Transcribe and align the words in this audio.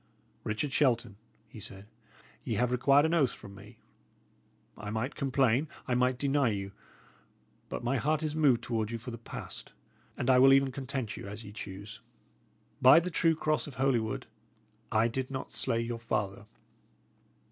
"Richard 0.43 0.71
Shelton," 0.71 1.15
he 1.47 1.59
said, 1.59 1.85
"ye 2.43 2.55
have 2.55 2.71
required 2.71 3.05
an 3.05 3.13
oath 3.13 3.31
from 3.33 3.53
me. 3.53 3.77
I 4.75 4.89
might 4.89 5.13
complain, 5.13 5.67
I 5.87 5.93
might 5.93 6.17
deny 6.17 6.49
you; 6.49 6.71
but 7.69 7.83
my 7.83 7.97
heart 7.97 8.23
is 8.23 8.35
moved 8.35 8.63
toward 8.63 8.89
you 8.89 8.97
for 8.97 9.11
the 9.11 9.19
past, 9.19 9.73
and 10.17 10.27
I 10.27 10.39
will 10.39 10.53
even 10.53 10.71
content 10.71 11.17
you 11.17 11.27
as 11.27 11.43
ye 11.43 11.51
choose. 11.51 11.99
By 12.81 12.99
the 12.99 13.11
true 13.11 13.35
cross 13.35 13.67
of 13.67 13.75
Holywood, 13.75 14.25
I 14.91 15.07
did 15.07 15.29
not 15.29 15.51
slay 15.51 15.79
your 15.81 15.99
father." 15.99 16.47